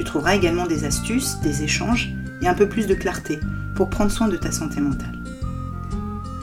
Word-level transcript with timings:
Tu 0.00 0.04
trouveras 0.04 0.34
également 0.34 0.66
des 0.66 0.84
astuces, 0.84 1.40
des 1.40 1.62
échanges 1.62 2.14
et 2.40 2.48
un 2.48 2.54
peu 2.54 2.66
plus 2.66 2.86
de 2.86 2.94
clarté 2.94 3.38
pour 3.76 3.90
prendre 3.90 4.10
soin 4.10 4.28
de 4.28 4.38
ta 4.38 4.50
santé 4.50 4.80
mentale. 4.80 5.22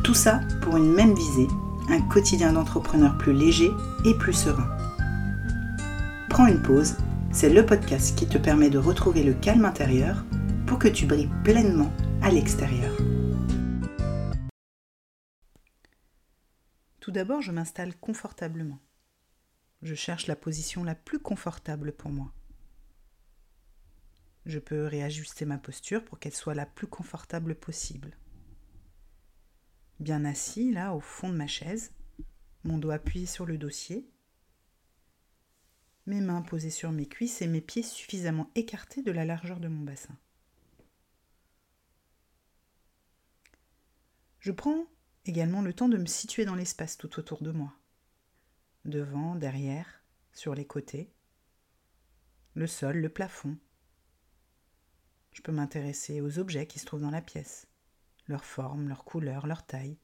Tout 0.04 0.14
ça 0.14 0.42
pour 0.62 0.78
une 0.78 0.94
même 0.94 1.16
visée, 1.16 1.48
un 1.90 2.00
quotidien 2.02 2.54
d'entrepreneur 2.54 3.18
plus 3.18 3.34
léger 3.34 3.72
et 4.06 4.14
plus 4.14 4.34
serein. 4.34 4.70
Prends 6.30 6.46
une 6.46 6.62
pause, 6.62 6.98
c'est 7.32 7.50
le 7.50 7.66
podcast 7.66 8.16
qui 8.16 8.28
te 8.28 8.38
permet 8.38 8.70
de 8.70 8.78
retrouver 8.78 9.24
le 9.24 9.34
calme 9.34 9.66
intérieur 9.66 10.24
pour 10.68 10.78
que 10.78 10.88
tu 10.88 11.08
brilles 11.08 11.32
pleinement 11.44 11.92
à 12.22 12.30
l'extérieur. 12.30 12.96
Tout 17.00 17.10
d'abord, 17.10 17.42
je 17.42 17.52
m'installe 17.52 17.96
confortablement. 17.96 18.78
Je 19.82 19.96
cherche 19.96 20.28
la 20.28 20.36
position 20.36 20.84
la 20.84 20.94
plus 20.94 21.18
confortable 21.18 21.92
pour 21.92 22.12
moi. 22.12 22.32
Je 24.48 24.59
peux 24.59 24.86
réajuster 24.86 25.44
ma 25.44 25.58
posture 25.58 26.06
pour 26.06 26.20
qu'elle 26.20 26.34
soit 26.34 26.56
la 26.56 26.66
plus 26.66 26.88
confortable 26.88 27.53
possible. 27.53 28.17
Bien 30.00 30.23
assis, 30.23 30.72
là, 30.72 30.95
au 30.95 31.02
fond 31.02 31.28
de 31.28 31.36
ma 31.36 31.48
chaise, 31.48 31.92
mon 32.64 32.78
doigt 32.78 32.94
appuyé 32.94 33.25
sur 33.25 33.45
le 33.45 33.58
dossier, 33.58 34.09
mes 36.06 36.22
mains 36.22 36.42
posées 36.42 36.70
sur 36.70 36.94
mes 36.94 37.09
cuisses 37.09 37.42
et 37.42 37.48
mes 37.48 37.59
pieds 37.59 37.84
suffisamment 37.84 38.50
écartés 38.56 39.03
de 39.03 39.12
la 39.12 39.25
largeur 39.25 39.59
de 39.59 39.68
mon 39.68 39.84
bassin. 39.84 40.18
Je 44.40 44.53
prends 44.53 44.86
également 45.25 45.62
le 45.62 45.73
temps 45.73 45.90
de 45.90 45.98
me 45.98 46.06
situer 46.06 46.45
dans 46.45 46.56
l'espace 46.56 46.98
tout 46.98 47.20
autour 47.20 47.44
de 47.44 47.52
moi. 47.52 47.73
Devant, 48.86 49.36
derrière, 49.36 50.02
sur 50.31 50.56
les 50.56 50.66
côtés, 50.66 51.12
le 52.53 52.66
sol, 52.66 53.00
le 53.00 53.09
plafond. 53.09 53.58
Je 55.38 55.44
peux 55.44 55.52
m'intéresser 55.52 56.20
aux 56.20 56.40
objets 56.40 56.66
qui 56.66 56.80
se 56.80 56.86
trouvent 56.88 57.04
dans 57.04 57.12
la 57.12 57.22
pièce, 57.22 57.68
leur 58.26 58.44
forme, 58.44 58.90
leur 58.90 59.06
couleur, 59.06 59.46
leur 59.46 59.64
taille. 59.64 59.96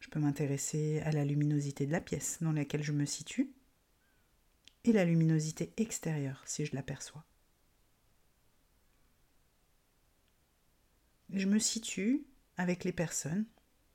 Je 0.00 0.08
peux 0.08 0.18
m'intéresser 0.18 1.00
à 1.00 1.12
la 1.12 1.26
luminosité 1.26 1.84
de 1.84 1.92
la 1.92 2.00
pièce 2.00 2.38
dans 2.40 2.52
laquelle 2.52 2.82
je 2.82 2.92
me 2.92 3.04
situe 3.04 3.52
et 4.84 4.92
la 4.92 5.04
luminosité 5.04 5.74
extérieure 5.76 6.42
si 6.46 6.64
je 6.64 6.74
l'aperçois. 6.74 7.26
Je 11.34 11.46
me 11.46 11.58
situe 11.58 12.24
avec 12.56 12.82
les 12.82 12.92
personnes, 12.92 13.44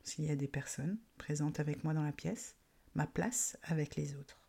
s'il 0.03 0.25
y 0.25 0.29
a 0.29 0.35
des 0.35 0.47
personnes 0.47 0.99
présentes 1.17 1.59
avec 1.59 1.83
moi 1.83 1.95
dans 1.95 2.03
la 2.03 2.11
pièce, 2.11 2.55
ma 2.93 3.07
place 3.07 3.57
avec 3.63 3.95
les 3.95 4.13
autres. 4.13 4.40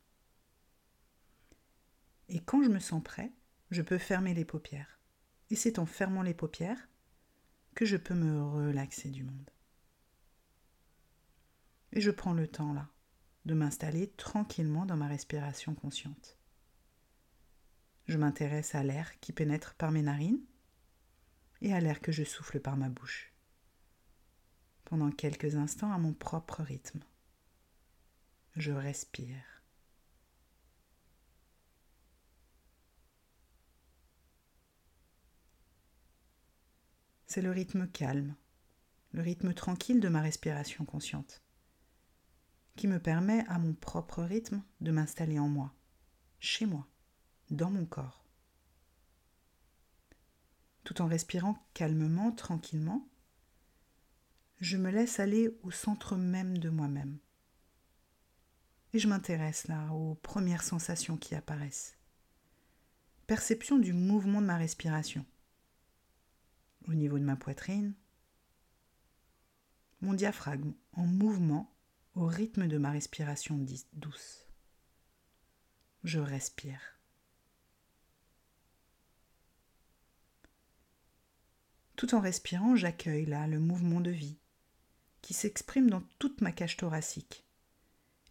Et 2.32 2.40
quand 2.40 2.62
je 2.62 2.70
me 2.70 2.78
sens 2.78 3.02
prêt, 3.02 3.30
je 3.70 3.82
peux 3.82 3.98
fermer 3.98 4.32
les 4.32 4.46
paupières. 4.46 4.98
Et 5.50 5.54
c'est 5.54 5.78
en 5.78 5.84
fermant 5.84 6.22
les 6.22 6.32
paupières 6.32 6.88
que 7.74 7.84
je 7.84 7.98
peux 7.98 8.14
me 8.14 8.42
relaxer 8.42 9.10
du 9.10 9.22
monde. 9.22 9.50
Et 11.92 12.00
je 12.00 12.10
prends 12.10 12.32
le 12.32 12.48
temps 12.48 12.72
là 12.72 12.88
de 13.44 13.52
m'installer 13.52 14.08
tranquillement 14.12 14.86
dans 14.86 14.96
ma 14.96 15.08
respiration 15.08 15.74
consciente. 15.74 16.38
Je 18.06 18.16
m'intéresse 18.16 18.74
à 18.74 18.82
l'air 18.82 19.20
qui 19.20 19.32
pénètre 19.32 19.74
par 19.74 19.90
mes 19.90 20.02
narines 20.02 20.40
et 21.60 21.74
à 21.74 21.80
l'air 21.80 22.00
que 22.00 22.12
je 22.12 22.24
souffle 22.24 22.60
par 22.60 22.78
ma 22.78 22.88
bouche. 22.88 23.34
Pendant 24.84 25.10
quelques 25.10 25.56
instants 25.56 25.92
à 25.92 25.98
mon 25.98 26.14
propre 26.14 26.62
rythme. 26.62 27.00
Je 28.56 28.72
respire. 28.72 29.61
C'est 37.34 37.40
le 37.40 37.50
rythme 37.50 37.86
calme, 37.86 38.36
le 39.12 39.22
rythme 39.22 39.54
tranquille 39.54 40.00
de 40.00 40.08
ma 40.10 40.20
respiration 40.20 40.84
consciente, 40.84 41.42
qui 42.76 42.86
me 42.86 42.98
permet 42.98 43.42
à 43.48 43.58
mon 43.58 43.72
propre 43.72 44.22
rythme 44.22 44.62
de 44.82 44.90
m'installer 44.90 45.38
en 45.38 45.48
moi, 45.48 45.72
chez 46.40 46.66
moi, 46.66 46.86
dans 47.48 47.70
mon 47.70 47.86
corps 47.86 48.26
tout 50.84 51.00
en 51.00 51.06
respirant 51.06 51.56
calmement, 51.72 52.32
tranquillement, 52.32 53.08
je 54.60 54.76
me 54.76 54.90
laisse 54.90 55.18
aller 55.18 55.58
au 55.62 55.70
centre 55.70 56.16
même 56.16 56.58
de 56.58 56.68
moi-même. 56.68 57.18
Et 58.92 58.98
je 58.98 59.08
m'intéresse 59.08 59.68
là 59.68 59.90
aux 59.94 60.16
premières 60.16 60.64
sensations 60.64 61.16
qui 61.16 61.34
apparaissent. 61.34 61.96
Perception 63.26 63.78
du 63.78 63.94
mouvement 63.94 64.42
de 64.42 64.46
ma 64.48 64.58
respiration. 64.58 65.24
Au 66.88 66.94
niveau 66.94 67.18
de 67.18 67.24
ma 67.24 67.36
poitrine, 67.36 67.94
mon 70.00 70.14
diaphragme 70.14 70.74
en 70.94 71.06
mouvement 71.06 71.72
au 72.14 72.26
rythme 72.26 72.66
de 72.66 72.76
ma 72.76 72.90
respiration 72.90 73.64
douce. 73.92 74.46
Je 76.04 76.18
respire. 76.18 76.80
Tout 81.94 82.16
en 82.16 82.20
respirant, 82.20 82.74
j'accueille 82.74 83.26
là 83.26 83.46
le 83.46 83.60
mouvement 83.60 84.00
de 84.00 84.10
vie 84.10 84.38
qui 85.20 85.34
s'exprime 85.34 85.88
dans 85.88 86.02
toute 86.18 86.40
ma 86.40 86.50
cage 86.50 86.76
thoracique 86.76 87.46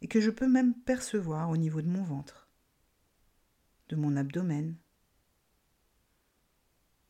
et 0.01 0.07
que 0.07 0.19
je 0.19 0.29
peux 0.29 0.49
même 0.49 0.73
percevoir 0.73 1.49
au 1.49 1.55
niveau 1.55 1.81
de 1.81 1.87
mon 1.87 2.03
ventre, 2.03 2.49
de 3.87 3.95
mon 3.95 4.17
abdomen, 4.17 4.75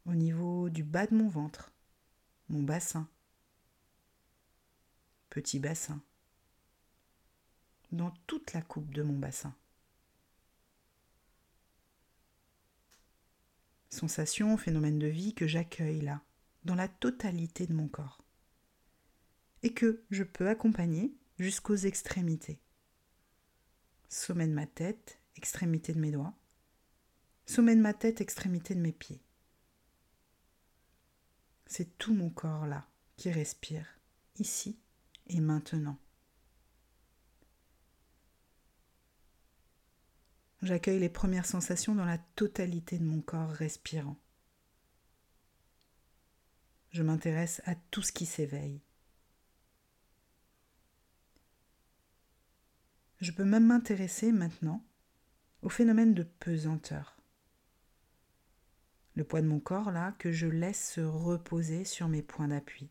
au 0.05 0.13
niveau 0.13 0.69
du 0.69 0.83
bas 0.83 1.07
de 1.07 1.15
mon 1.15 1.27
ventre, 1.27 1.71
mon 2.49 2.63
bassin, 2.63 3.07
petit 5.29 5.59
bassin, 5.59 6.01
dans 7.91 8.11
toute 8.27 8.53
la 8.53 8.61
coupe 8.61 8.93
de 8.93 9.03
mon 9.03 9.17
bassin. 9.17 9.55
Sensation, 13.89 14.55
phénomène 14.57 14.99
de 14.99 15.07
vie 15.07 15.33
que 15.33 15.47
j'accueille 15.47 16.01
là, 16.01 16.21
dans 16.63 16.75
la 16.75 16.87
totalité 16.87 17.67
de 17.67 17.73
mon 17.73 17.87
corps 17.87 18.23
et 19.63 19.73
que 19.73 20.03
je 20.09 20.23
peux 20.23 20.49
accompagner 20.49 21.13
jusqu'aux 21.37 21.75
extrémités. 21.75 22.59
Sommet 24.09 24.47
de 24.47 24.53
ma 24.53 24.65
tête, 24.65 25.19
extrémité 25.35 25.93
de 25.93 25.99
mes 25.99 26.11
doigts, 26.11 26.33
sommet 27.45 27.75
de 27.75 27.81
ma 27.81 27.93
tête, 27.93 28.21
extrémité 28.21 28.75
de 28.75 28.81
mes 28.81 28.91
pieds. 28.91 29.21
C'est 31.71 31.97
tout 31.97 32.13
mon 32.13 32.29
corps 32.29 32.65
là 32.65 32.85
qui 33.15 33.31
respire, 33.31 33.87
ici 34.37 34.77
et 35.27 35.39
maintenant. 35.39 35.97
J'accueille 40.61 40.99
les 40.99 41.09
premières 41.09 41.45
sensations 41.45 41.95
dans 41.95 42.05
la 42.05 42.17
totalité 42.35 42.99
de 42.99 43.05
mon 43.05 43.21
corps 43.21 43.49
respirant 43.49 44.17
je 46.91 47.03
m'intéresse 47.03 47.61
à 47.65 47.75
tout 47.75 48.01
ce 48.01 48.11
qui 48.11 48.25
s'éveille. 48.25 48.81
Je 53.19 53.31
peux 53.31 53.45
même 53.45 53.67
m'intéresser 53.67 54.31
maintenant 54.31 54.83
au 55.61 55.69
phénomène 55.69 56.13
de 56.13 56.23
pesanteur. 56.23 57.20
Poids 59.23 59.41
de 59.41 59.47
mon 59.47 59.59
corps 59.59 59.91
là 59.91 60.13
que 60.19 60.31
je 60.31 60.47
laisse 60.47 60.93
se 60.93 61.01
reposer 61.01 61.85
sur 61.85 62.07
mes 62.07 62.21
points 62.21 62.47
d'appui. 62.47 62.89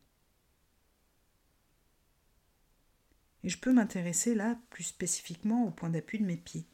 Et 3.42 3.48
je 3.48 3.58
peux 3.58 3.72
m'intéresser 3.72 4.34
là 4.34 4.58
plus 4.70 4.84
spécifiquement 4.84 5.64
au 5.66 5.70
point 5.70 5.90
d'appui 5.90 6.18
de 6.18 6.26
mes 6.26 6.36
pieds, 6.36 6.66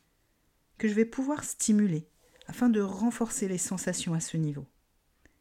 que 0.79 0.89
je 0.89 0.95
vais 0.95 1.05
pouvoir 1.05 1.45
stimuler 1.45 2.09
afin 2.49 2.69
de 2.69 2.81
renforcer 2.81 3.49
les 3.49 3.59
sensations 3.59 4.15
à 4.15 4.21
ce 4.21 4.37
niveau. 4.37 4.67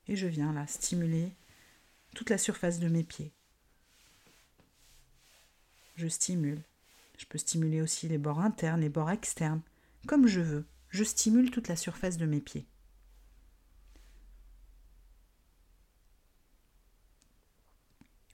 Et 0.08 0.16
je 0.16 0.28
viens 0.28 0.54
là 0.54 0.68
stimuler 0.68 1.32
toute 2.14 2.30
la 2.30 2.38
surface 2.38 2.80
de 2.80 2.88
mes 2.88 3.04
pieds. 3.04 3.34
Je 5.96 6.08
stimule. 6.08 6.62
Je 7.18 7.26
peux 7.26 7.38
stimuler 7.38 7.82
aussi 7.82 8.08
les 8.08 8.18
bords 8.18 8.42
internes, 8.42 8.82
les 8.82 8.90
bords 8.90 9.10
externes, 9.10 9.62
comme 10.06 10.28
je 10.28 10.42
veux, 10.42 10.66
je 10.90 11.04
stimule 11.04 11.50
toute 11.50 11.68
la 11.68 11.76
surface 11.76 12.18
de 12.18 12.26
mes 12.26 12.42
pieds. 12.42 12.68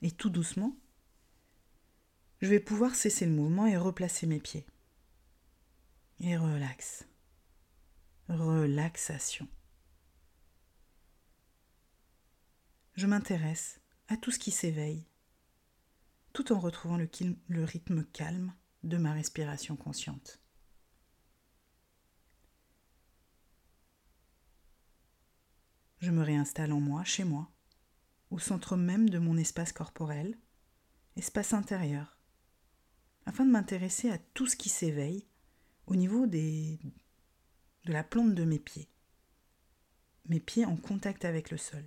Et 0.02 0.12
tout 0.12 0.30
doucement, 0.30 0.76
je 2.42 2.48
vais 2.48 2.60
pouvoir 2.60 2.96
cesser 2.96 3.26
le 3.26 3.34
mouvement 3.34 3.68
et 3.68 3.78
replacer 3.78 4.26
mes 4.26 4.40
pieds. 4.40 4.66
Et 6.20 6.36
relax. 6.38 7.06
Relaxation. 8.28 9.48
Je 12.96 13.08
m'intéresse 13.08 13.80
à 14.08 14.18
tout 14.18 14.32
ce 14.32 14.40
qui 14.40 14.52
s'éveille, 14.52 15.06
tout 16.34 16.52
en 16.52 16.60
retrouvant 16.60 16.98
le, 16.98 17.10
le 17.48 17.64
rythme 17.64 18.04
calme 18.06 18.54
de 18.84 18.98
ma 18.98 19.14
respiration 19.14 19.76
consciente. 19.76 20.42
Je 26.00 26.10
me 26.10 26.24
réinstalle 26.24 26.74
en 26.74 26.80
moi, 26.80 27.04
chez 27.04 27.24
moi, 27.24 27.52
au 28.32 28.40
centre 28.40 28.78
même 28.78 29.10
de 29.10 29.20
mon 29.20 29.38
espace 29.38 29.74
corporel, 29.74 30.38
espace 31.18 31.54
intérieur, 31.54 32.18
afin 33.26 33.46
de 33.46 33.52
m'intéresser 33.52 34.10
à 34.10 34.18
tout 34.18 34.48
ce 34.48 34.56
qui 34.56 34.70
s'éveille 34.70 35.28
au 35.86 35.96
niveau 35.96 36.26
des, 36.26 36.80
de 37.86 37.92
la 37.92 38.04
plante 38.04 38.34
de 38.34 38.46
mes 38.46 38.60
pieds, 38.60 38.90
mes 40.28 40.40
pieds 40.40 40.66
en 40.66 40.78
contact 40.78 41.26
avec 41.26 41.52
le 41.52 41.58
sol. 41.58 41.84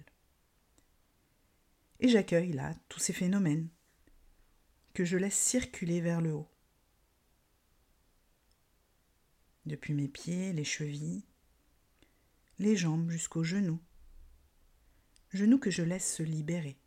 Et 2.00 2.08
j'accueille 2.08 2.52
là 2.52 2.74
tous 2.88 3.00
ces 3.00 3.14
phénomènes 3.14 3.68
que 4.92 5.04
je 5.04 5.16
laisse 5.16 5.38
circuler 5.38 6.00
vers 6.00 6.20
le 6.20 6.34
haut. 6.34 6.50
Depuis 9.64 9.94
mes 9.94 10.08
pieds, 10.08 10.52
les 10.52 10.64
chevilles, 10.64 11.24
les 12.58 12.76
jambes 12.76 13.10
jusqu'aux 13.10 13.44
genoux, 13.44 13.80
genoux 15.34 15.58
que 15.58 15.70
je 15.70 15.82
laisse 15.82 16.14
se 16.14 16.22
libérer. 16.22 16.78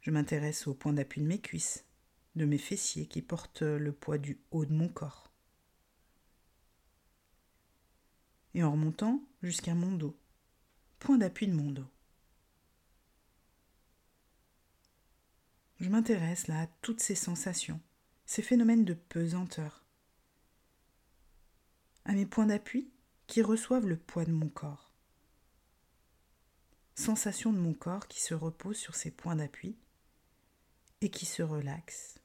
Je 0.00 0.10
m'intéresse 0.10 0.66
au 0.66 0.74
point 0.74 0.94
d'appui 0.94 1.20
de 1.20 1.26
mes 1.26 1.40
cuisses, 1.40 1.84
de 2.34 2.46
mes 2.46 2.58
fessiers 2.58 3.06
qui 3.06 3.20
portent 3.20 3.62
le 3.62 3.92
poids 3.92 4.16
du 4.16 4.40
haut 4.50 4.64
de 4.64 4.72
mon 4.72 4.88
corps. 4.88 5.30
Et 8.54 8.62
en 8.62 8.72
remontant 8.72 9.22
jusqu'à 9.42 9.74
mon 9.74 9.92
dos, 9.92 10.18
point 10.98 11.18
d'appui 11.18 11.46
de 11.46 11.54
mon 11.54 11.70
dos. 11.70 11.90
Je 15.78 15.90
m'intéresse 15.90 16.46
là 16.46 16.62
à 16.62 16.66
toutes 16.80 17.00
ces 17.00 17.14
sensations, 17.14 17.80
ces 18.24 18.42
phénomènes 18.42 18.84
de 18.86 18.94
pesanteur, 18.94 19.84
à 22.06 22.12
mes 22.12 22.26
points 22.26 22.46
d'appui 22.46 22.90
qui 23.26 23.42
reçoivent 23.42 23.86
le 23.86 23.96
poids 23.98 24.24
de 24.24 24.32
mon 24.32 24.48
corps 24.48 24.89
sensation 27.00 27.52
de 27.52 27.58
mon 27.58 27.72
corps 27.72 28.06
qui 28.08 28.20
se 28.20 28.34
repose 28.34 28.76
sur 28.76 28.94
ses 28.94 29.10
points 29.10 29.36
d'appui 29.36 29.74
et 31.00 31.10
qui 31.10 31.24
se 31.24 31.42
relaxe 31.42 32.20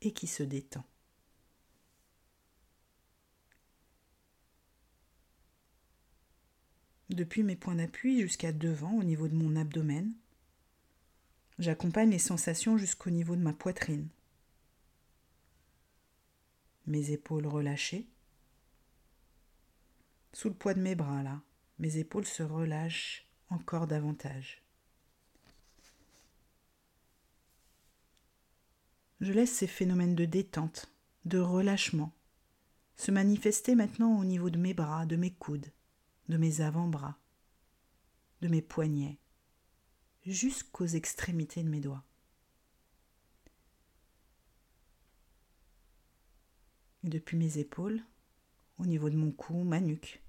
et 0.00 0.12
qui 0.12 0.26
se 0.26 0.42
détend. 0.42 0.84
Depuis 7.10 7.42
mes 7.42 7.54
points 7.54 7.74
d'appui 7.74 8.22
jusqu'à 8.22 8.52
devant 8.52 8.94
au 8.94 9.04
niveau 9.04 9.28
de 9.28 9.34
mon 9.34 9.54
abdomen, 9.56 10.14
j'accompagne 11.58 12.10
les 12.10 12.18
sensations 12.18 12.78
jusqu'au 12.78 13.10
niveau 13.10 13.36
de 13.36 13.42
ma 13.42 13.52
poitrine. 13.52 14.08
Mes 16.86 17.10
épaules 17.10 17.46
relâchées. 17.46 18.08
Sous 20.32 20.48
le 20.48 20.54
poids 20.54 20.72
de 20.72 20.80
mes 20.80 20.94
bras 20.94 21.22
là, 21.22 21.42
mes 21.78 21.98
épaules 21.98 22.24
se 22.24 22.42
relâchent 22.42 23.28
encore 23.52 23.86
davantage. 23.86 24.62
Je 29.20 29.32
laisse 29.32 29.52
ces 29.52 29.66
phénomènes 29.66 30.16
de 30.16 30.24
détente, 30.24 30.90
de 31.26 31.38
relâchement, 31.38 32.12
se 32.96 33.10
manifester 33.10 33.74
maintenant 33.74 34.18
au 34.18 34.24
niveau 34.24 34.50
de 34.50 34.58
mes 34.58 34.74
bras, 34.74 35.06
de 35.06 35.16
mes 35.16 35.30
coudes, 35.30 35.70
de 36.28 36.36
mes 36.36 36.60
avant-bras, 36.60 37.16
de 38.40 38.48
mes 38.48 38.62
poignets, 38.62 39.18
jusqu'aux 40.26 40.86
extrémités 40.86 41.62
de 41.62 41.68
mes 41.68 41.80
doigts. 41.80 42.04
Et 47.04 47.08
depuis 47.08 47.36
mes 47.36 47.58
épaules, 47.58 48.02
au 48.78 48.86
niveau 48.86 49.10
de 49.10 49.16
mon 49.16 49.30
cou, 49.30 49.62
ma 49.62 49.80
nuque, 49.80 50.21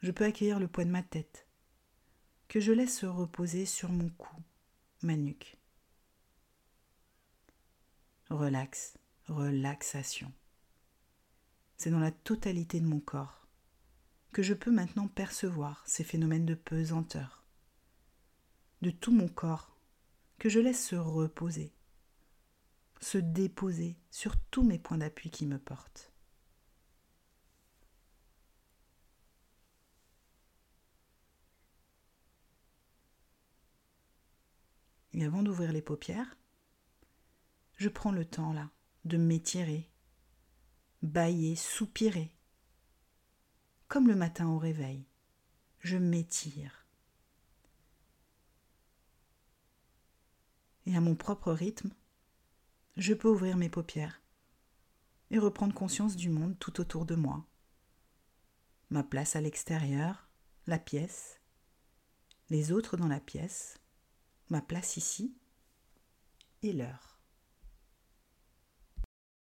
je 0.00 0.10
peux 0.10 0.24
accueillir 0.24 0.60
le 0.60 0.68
poids 0.68 0.84
de 0.84 0.90
ma 0.90 1.02
tête, 1.02 1.46
que 2.48 2.60
je 2.60 2.72
laisse 2.72 2.98
se 2.98 3.06
reposer 3.06 3.66
sur 3.66 3.90
mon 3.90 4.08
cou, 4.10 4.36
ma 5.02 5.16
nuque. 5.16 5.58
Relax, 8.30 8.98
relaxation. 9.26 10.32
C'est 11.76 11.90
dans 11.90 12.00
la 12.00 12.12
totalité 12.12 12.80
de 12.80 12.86
mon 12.86 13.00
corps 13.00 13.46
que 14.36 14.42
je 14.42 14.52
peux 14.52 14.70
maintenant 14.70 15.08
percevoir 15.08 15.82
ces 15.86 16.04
phénomènes 16.04 16.44
de 16.44 16.54
pesanteur, 16.54 17.46
de 18.82 18.90
tout 18.90 19.10
mon 19.10 19.28
corps, 19.28 19.78
que 20.38 20.50
je 20.50 20.60
laisse 20.60 20.86
se 20.86 20.94
reposer, 20.94 21.72
se 23.00 23.16
déposer 23.16 23.96
sur 24.10 24.36
tous 24.50 24.62
mes 24.62 24.78
points 24.78 24.98
d'appui 24.98 25.30
qui 25.30 25.46
me 25.46 25.58
portent. 25.58 26.12
Et 35.16 35.24
avant 35.24 35.42
d'ouvrir 35.42 35.72
les 35.72 35.82
paupières, 35.82 36.36
je 37.76 37.88
prends 37.88 38.12
le 38.12 38.26
temps 38.26 38.52
là 38.52 38.70
de 39.06 39.16
m'étirer, 39.16 39.90
bailler, 41.02 41.56
soupirer. 41.56 42.30
Comme 43.88 44.08
le 44.08 44.14
matin 44.14 44.48
au 44.48 44.58
réveil, 44.58 45.06
je 45.80 45.96
m'étire. 45.96 46.86
Et 50.84 50.96
à 50.96 51.00
mon 51.00 51.14
propre 51.14 51.52
rythme, 51.52 51.94
je 52.96 53.14
peux 53.14 53.28
ouvrir 53.28 53.56
mes 53.56 53.70
paupières 53.70 54.20
et 55.30 55.38
reprendre 55.38 55.74
conscience 55.74 56.16
du 56.16 56.28
monde 56.28 56.58
tout 56.58 56.78
autour 56.80 57.06
de 57.06 57.14
moi. 57.14 57.46
Ma 58.90 59.02
place 59.02 59.34
à 59.34 59.40
l'extérieur, 59.40 60.28
la 60.66 60.78
pièce, 60.78 61.40
les 62.50 62.70
autres 62.70 62.96
dans 62.96 63.08
la 63.08 63.20
pièce, 63.20 63.80
ma 64.50 64.60
place 64.60 64.96
ici 64.96 65.34
et 66.62 66.72
l'heure. 66.72 67.15